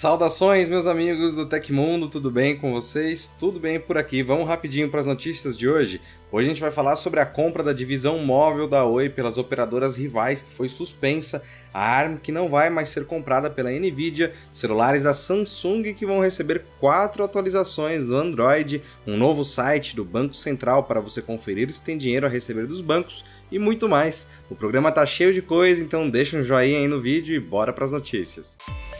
[0.00, 3.30] Saudações, meus amigos do Tecmundo, tudo bem com vocês?
[3.38, 4.22] Tudo bem por aqui.
[4.22, 6.00] Vamos rapidinho para as notícias de hoje.
[6.32, 9.96] Hoje a gente vai falar sobre a compra da divisão móvel da Oi pelas operadoras
[9.96, 11.42] rivais que foi suspensa,
[11.74, 16.20] a ARM que não vai mais ser comprada pela Nvidia, celulares da Samsung que vão
[16.20, 21.82] receber quatro atualizações do Android, um novo site do Banco Central para você conferir se
[21.82, 23.22] tem dinheiro a receber dos bancos
[23.52, 24.28] e muito mais.
[24.48, 27.70] O programa tá cheio de coisa, então deixa um joinha aí no vídeo e bora
[27.70, 28.56] para as notícias.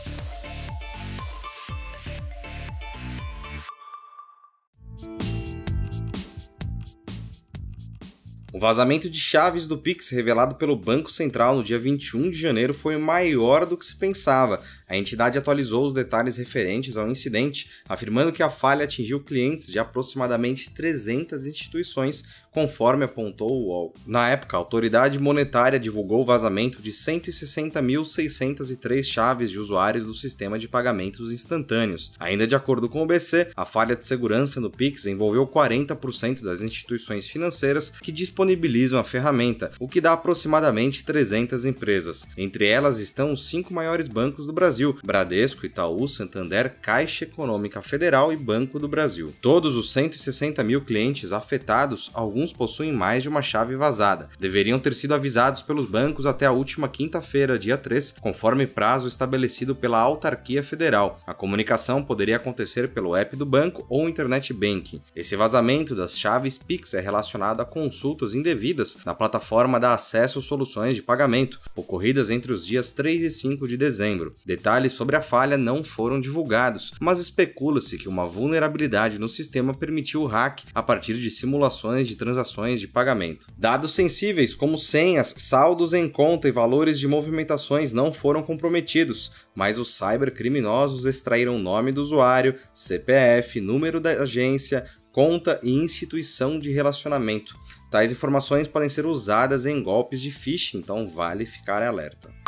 [8.61, 12.95] vazamento de chaves do Pix revelado pelo Banco Central no dia 21 de janeiro foi
[12.95, 14.61] maior do que se pensava.
[14.87, 19.79] A entidade atualizou os detalhes referentes ao incidente, afirmando que a falha atingiu clientes de
[19.79, 23.93] aproximadamente 300 instituições, conforme apontou.
[24.05, 30.59] Na época, a autoridade monetária divulgou o vazamento de 160.603 chaves de usuários do sistema
[30.59, 32.11] de pagamentos instantâneos.
[32.19, 36.61] Ainda de acordo com o BC, a falha de segurança no Pix envolveu 40% das
[36.61, 42.27] instituições financeiras que disponibilizam a ferramenta, o que dá aproximadamente 300 empresas.
[42.37, 48.33] Entre elas estão os cinco maiores bancos do Brasil: Bradesco, Itaú, Santander, Caixa Econômica Federal
[48.33, 49.33] e Banco do Brasil.
[49.41, 54.29] Todos os 160 mil clientes afetados, alguns alguns possuem mais de uma chave vazada.
[54.39, 59.75] Deveriam ter sido avisados pelos bancos até a última quinta-feira, dia 3, conforme prazo estabelecido
[59.75, 61.21] pela autarquia federal.
[61.27, 65.01] A comunicação poderia acontecer pelo app do banco ou internet banking.
[65.15, 70.95] Esse vazamento das chaves Pix é relacionado a consultas indevidas na plataforma da Acesso Soluções
[70.95, 74.33] de Pagamento, ocorridas entre os dias 3 e 5 de dezembro.
[74.45, 80.23] Detalhes sobre a falha não foram divulgados, mas especula-se que uma vulnerabilidade no sistema permitiu
[80.23, 83.47] o hack a partir de simulações de transações de pagamento.
[83.57, 89.77] Dados sensíveis como senhas, saldos em conta e valores de movimentações não foram comprometidos, mas
[89.77, 97.55] os cybercriminosos extraíram nome do usuário, CPF, número da agência, conta e instituição de relacionamento.
[97.91, 102.40] Tais informações podem ser usadas em golpes de phishing, então vale ficar alerta.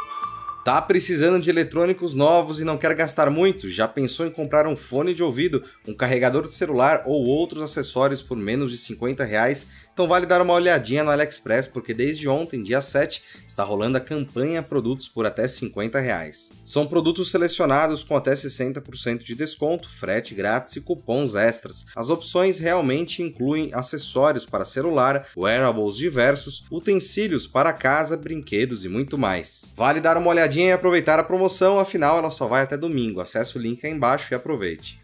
[0.64, 3.70] Tá precisando de eletrônicos novos e não quer gastar muito?
[3.70, 8.22] Já pensou em comprar um fone de ouvido, um carregador de celular ou outros acessórios
[8.22, 9.68] por menos de 50 reais?
[9.94, 14.02] Então vale dar uma olhadinha no AliExpress, porque desde ontem, dia 7, está rolando a
[14.02, 16.50] campanha produtos por até 50 reais.
[16.64, 21.86] São produtos selecionados com até 60% de desconto, frete grátis e cupons extras.
[21.94, 29.18] As opções realmente incluem acessórios para celular, wearables diversos, utensílios para casa, brinquedos e muito
[29.18, 29.72] mais.
[29.76, 33.22] Vale dar uma olhadinha e aproveitar a promoção, afinal ela só vai até domingo.
[33.22, 35.00] Acesse o link aí embaixo e aproveite.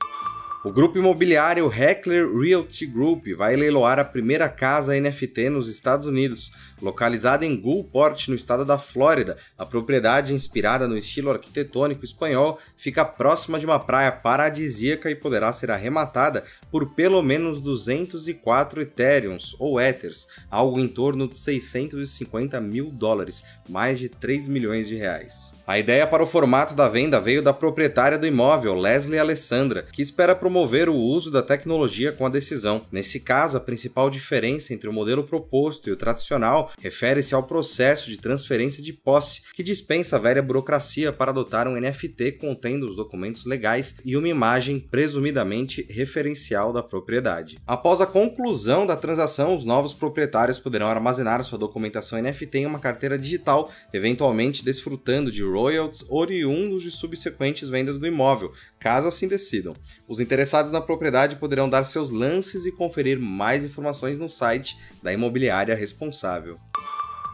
[0.61, 6.51] O grupo imobiliário Heckler Realty Group vai leiloar a primeira casa NFT nos Estados Unidos,
[6.81, 9.37] localizada em Gulfport, no estado da Flórida.
[9.57, 15.51] A propriedade, inspirada no estilo arquitetônico espanhol, fica próxima de uma praia paradisíaca e poderá
[15.53, 22.91] ser arrematada por pelo menos 204 Ethereums ou Ethers, algo em torno de 650 mil
[22.91, 25.53] dólares, mais de 3 milhões de reais.
[25.65, 30.01] A ideia para o formato da venda veio da proprietária do imóvel, Leslie Alessandra, que
[30.01, 32.81] espera promover o uso da tecnologia com a decisão.
[32.91, 38.09] Nesse caso, a principal diferença entre o modelo proposto e o tradicional refere-se ao processo
[38.09, 42.95] de transferência de posse, que dispensa a velha burocracia para adotar um NFT contendo os
[42.95, 47.57] documentos legais e uma imagem presumidamente referencial da propriedade.
[47.65, 52.79] Após a conclusão da transação, os novos proprietários poderão armazenar sua documentação NFT em uma
[52.79, 59.75] carteira digital, eventualmente desfrutando de royalties oriundos de subsequentes vendas do imóvel, caso assim decidam.
[60.07, 65.13] Os interessados na propriedade poderão dar seus lances e conferir mais informações no site da
[65.13, 66.58] imobiliária responsável.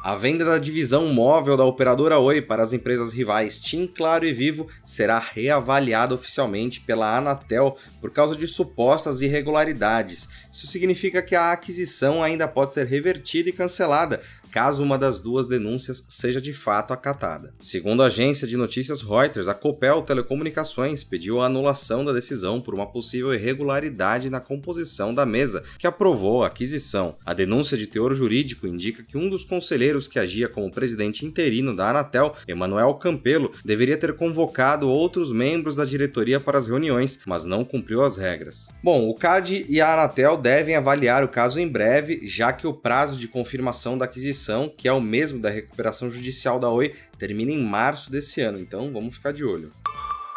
[0.06, 4.32] A venda da divisão móvel da operadora Oi para as empresas rivais TIM, Claro e
[4.32, 10.30] Vivo será reavaliada oficialmente pela Anatel por causa de supostas irregularidades.
[10.54, 14.22] Isso significa que a aquisição ainda pode ser revertida e cancelada,
[14.56, 17.54] caso uma das duas denúncias seja de fato acatada.
[17.60, 22.74] Segundo a agência de notícias Reuters, a Copel Telecomunicações pediu a anulação da decisão por
[22.74, 27.18] uma possível irregularidade na composição da mesa que aprovou a aquisição.
[27.26, 31.76] A denúncia de teor jurídico indica que um dos conselheiros que agia como presidente interino
[31.76, 37.44] da Anatel, Emanuel Campelo, deveria ter convocado outros membros da diretoria para as reuniões, mas
[37.44, 38.70] não cumpriu as regras.
[38.82, 42.74] Bom, o CAD e a Anatel devem avaliar o caso em breve, já que o
[42.74, 47.52] prazo de confirmação da aquisição que é o mesmo da recuperação judicial da Oi, termina
[47.52, 49.72] em março desse ano, então vamos ficar de olho.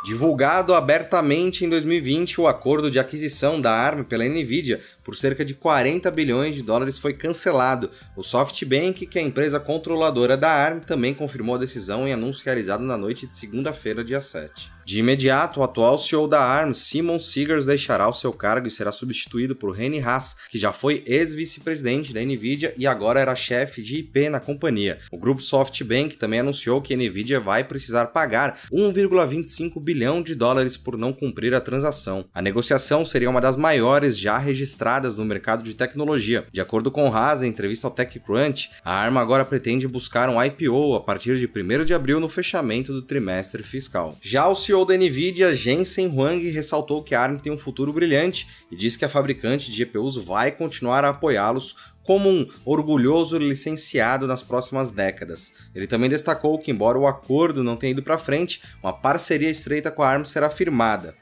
[0.05, 5.55] Divulgado abertamente em 2020, o acordo de aquisição da ARM pela Nvidia por cerca de
[5.55, 7.91] 40 bilhões de dólares foi cancelado.
[8.15, 12.45] O SoftBank, que é a empresa controladora da ARM, também confirmou a decisão em anúncio
[12.45, 14.71] realizado na noite de segunda-feira, dia 7.
[14.89, 18.91] De imediato, o atual CEO da ARM, Simon Seegers, deixará o seu cargo e será
[18.91, 23.99] substituído por Reni Haas, que já foi ex-vice-presidente da Nvidia e agora era chefe de
[23.99, 24.99] IP na companhia.
[25.13, 30.79] O grupo SoftBank também anunciou que a Nvidia vai precisar pagar 1,25 bilhão de dólares
[30.79, 32.25] por não cumprir a transação.
[32.33, 36.45] A negociação seria uma das maiores já registradas no mercado de tecnologia.
[36.53, 40.97] De acordo com Haas, em entrevista ao TechCrunch, a ARM agora pretende buscar um IPO
[40.97, 44.17] a partir de 1 de abril no fechamento do trimestre fiscal.
[44.21, 48.49] Já o CEO da Nvidia, Jensen Huang, ressaltou que a ARM tem um futuro brilhante
[48.71, 51.77] e disse que a fabricante de GPUs vai continuar a apoiá-los
[52.09, 55.53] como um orgulhoso licenciado nas próximas décadas.
[55.75, 59.91] Ele também destacou que, embora o acordo não tenha ido para frente, uma parceria estreita
[59.91, 61.15] com a ARM será firmada.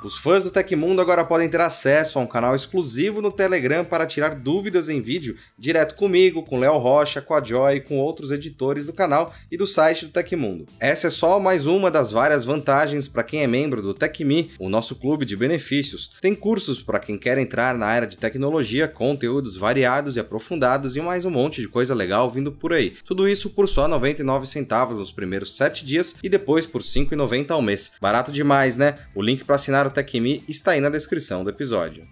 [0.00, 4.06] Os fãs do Tecmundo agora podem ter acesso a um canal exclusivo no Telegram para
[4.06, 8.30] tirar dúvidas em vídeo direto comigo, com Léo Rocha, com a Joy e com outros
[8.30, 10.66] editores do canal e do site do Tecmundo.
[10.78, 14.68] Essa é só mais uma das várias vantagens para quem é membro do TecMe, o
[14.68, 16.12] nosso clube de benefícios.
[16.20, 21.00] Tem cursos para quem quer entrar na área de tecnologia, conteúdos variados e aprofundados e
[21.00, 22.90] mais um monte de coisa legal vindo por aí.
[23.04, 27.60] Tudo isso por só 99 centavos nos primeiros 7 dias e depois por 5,90 ao
[27.60, 27.90] mês.
[28.00, 28.94] Barato demais, né?
[29.12, 32.06] O link para assinar o TechMe está aí na descrição do episódio.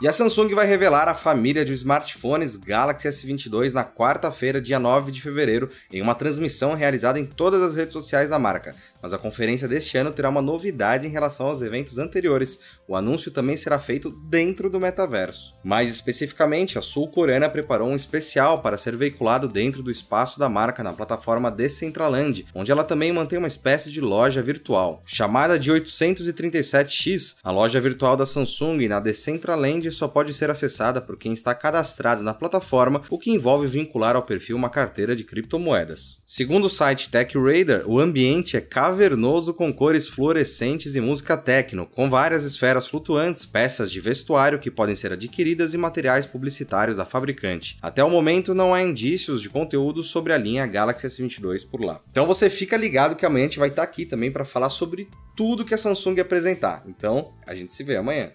[0.00, 5.10] E a Samsung vai revelar a família de smartphones Galaxy S22 na quarta-feira, dia 9
[5.10, 8.76] de fevereiro, em uma transmissão realizada em todas as redes sociais da marca.
[9.02, 12.58] Mas a conferência deste ano terá uma novidade em relação aos eventos anteriores.
[12.86, 15.54] O anúncio também será feito dentro do metaverso.
[15.62, 20.82] Mais especificamente, a sul-coreana preparou um especial para ser veiculado dentro do espaço da marca
[20.82, 25.02] na plataforma Decentraland, onde ela também mantém uma espécie de loja virtual.
[25.06, 31.16] Chamada de 837X, a loja virtual da Samsung na Decentraland só pode ser acessada por
[31.16, 36.18] quem está cadastrado na plataforma, o que envolve vincular ao perfil uma carteira de criptomoedas.
[36.24, 42.08] Segundo o site TechRadar, o ambiente é cavernoso com cores fluorescentes e música techno, com
[42.08, 47.76] várias esferas flutuantes, peças de vestuário que podem ser adquiridas e materiais publicitários da fabricante.
[47.82, 52.00] Até o momento não há indícios de conteúdo sobre a linha Galaxy S22 por lá.
[52.10, 55.06] Então você fica ligado que amanhã a gente vai estar aqui também para falar sobre
[55.36, 56.82] tudo que a Samsung apresentar.
[56.86, 58.32] Então, a gente se vê amanhã.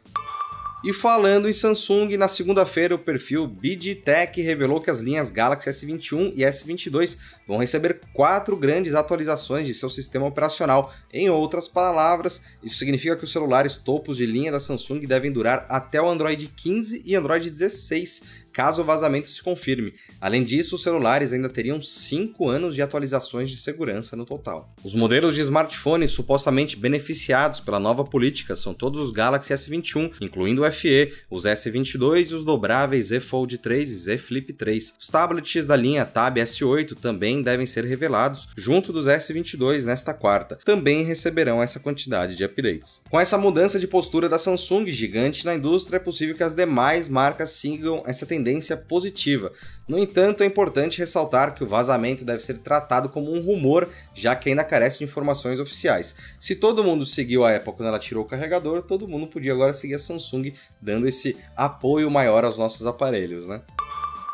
[0.83, 6.33] E falando em Samsung, na segunda-feira o perfil BidTech revelou que as linhas Galaxy S21
[6.35, 10.93] e S22 vão receber quatro grandes atualizações de seu sistema operacional.
[11.13, 15.65] Em outras palavras, isso significa que os celulares topos de linha da Samsung devem durar
[15.69, 19.93] até o Android 15 e Android 16, caso o vazamento se confirme.
[20.21, 24.73] Além disso, os celulares ainda teriam 5 anos de atualizações de segurança no total.
[24.83, 30.63] Os modelos de smartphones supostamente beneficiados pela nova política são todos os Galaxy S21, incluindo
[30.63, 34.93] o FE, os S22 e os dobráveis Z Fold 3 e Z Flip 3.
[34.99, 40.59] Os tablets da linha Tab S8 também devem ser revelados junto dos S22 nesta quarta.
[40.63, 43.01] Também receberão essa quantidade de updates.
[43.09, 47.09] Com essa mudança de postura da Samsung, gigante na indústria, é possível que as demais
[47.09, 49.51] marcas sigam essa tendência tendência positiva.
[49.87, 54.35] No entanto, é importante ressaltar que o vazamento deve ser tratado como um rumor, já
[54.35, 56.15] que ainda carece de informações oficiais.
[56.39, 59.73] Se todo mundo seguiu a Apple quando ela tirou o carregador, todo mundo podia agora
[59.73, 63.61] seguir a Samsung, dando esse apoio maior aos nossos aparelhos, né?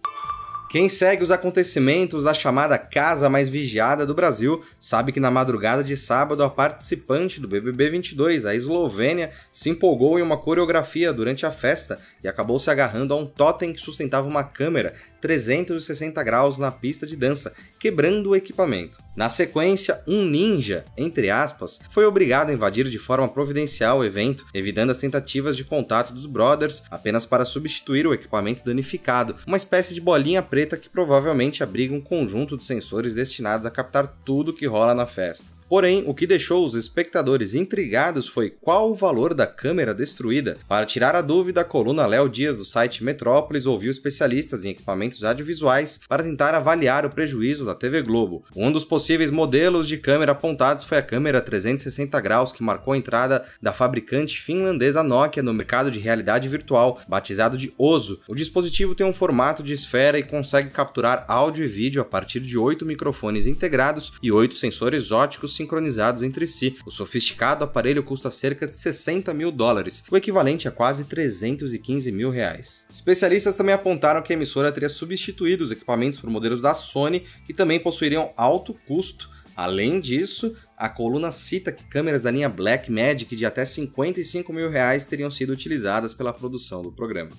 [0.68, 5.84] Quem segue os acontecimentos da chamada casa mais vigiada do Brasil sabe que na madrugada
[5.84, 11.46] de sábado a participante do BBB 22, a Eslovênia, se empolgou em uma coreografia durante
[11.46, 16.58] a festa e acabou se agarrando a um totem que sustentava uma câmera 360 graus
[16.58, 18.98] na pista de dança, quebrando o equipamento.
[19.16, 24.46] Na sequência, um ninja, entre aspas, foi obrigado a invadir de forma providencial o evento,
[24.54, 29.94] evitando as tentativas de contato dos brothers apenas para substituir o equipamento danificado, uma espécie
[29.94, 34.68] de bolinha preta que provavelmente abriga um conjunto de sensores destinados a captar tudo que
[34.68, 35.55] rola na festa.
[35.68, 40.58] Porém, o que deixou os espectadores intrigados foi qual o valor da câmera destruída.
[40.68, 45.24] Para tirar a dúvida, a coluna Léo Dias do site Metrópolis ouviu especialistas em equipamentos
[45.24, 48.46] audiovisuais para tentar avaliar o prejuízo da TV Globo.
[48.56, 52.98] Um dos possíveis modelos de câmera apontados foi a câmera 360 graus que marcou a
[52.98, 58.20] entrada da fabricante finlandesa Nokia no mercado de realidade virtual, batizado de Ozo.
[58.28, 62.40] O dispositivo tem um formato de esfera e consegue capturar áudio e vídeo a partir
[62.40, 66.78] de oito microfones integrados e oito sensores óticos sincronizados entre si.
[66.86, 72.30] O sofisticado aparelho custa cerca de 60 mil dólares, o equivalente a quase 315 mil
[72.30, 72.86] reais.
[72.90, 77.54] Especialistas também apontaram que a emissora teria substituído os equipamentos por modelos da Sony, que
[77.54, 79.30] também possuiriam alto custo.
[79.56, 85.08] Além disso, a coluna cita que câmeras da linha Blackmagic de até 55 mil reais
[85.08, 87.32] teriam sido utilizadas pela produção do programa.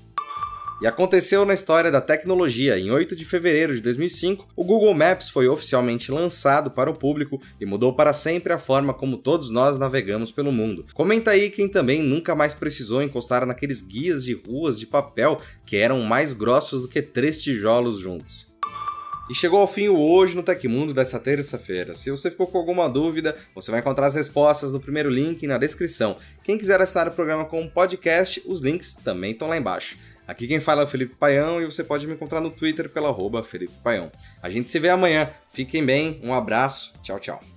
[0.79, 2.79] E aconteceu na história da tecnologia.
[2.79, 7.41] Em 8 de fevereiro de 2005, o Google Maps foi oficialmente lançado para o público
[7.59, 10.85] e mudou para sempre a forma como todos nós navegamos pelo mundo.
[10.93, 15.79] Comenta aí quem também nunca mais precisou encostar naqueles guias de ruas de papel que
[15.79, 18.45] eram mais grossos do que três tijolos juntos.
[19.31, 21.95] E chegou ao fim o Hoje no Tecmundo dessa terça-feira.
[21.95, 25.59] Se você ficou com alguma dúvida, você vai encontrar as respostas no primeiro link na
[25.59, 26.17] descrição.
[26.45, 29.97] Quem quiser assinar o programa como podcast, os links também estão lá embaixo.
[30.27, 33.09] Aqui quem fala é o Felipe Paião e você pode me encontrar no Twitter pela
[33.09, 34.11] arroba Felipe Paião.
[34.43, 35.31] A gente se vê amanhã.
[35.53, 37.56] Fiquem bem, um abraço, tchau, tchau.